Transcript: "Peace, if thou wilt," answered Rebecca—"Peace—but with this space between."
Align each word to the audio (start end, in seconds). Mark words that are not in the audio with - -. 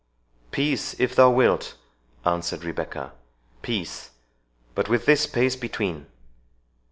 "Peace, 0.49 0.99
if 0.99 1.15
thou 1.15 1.29
wilt," 1.29 1.75
answered 2.25 2.63
Rebecca—"Peace—but 2.63 4.89
with 4.89 5.05
this 5.05 5.21
space 5.21 5.55
between." 5.55 6.07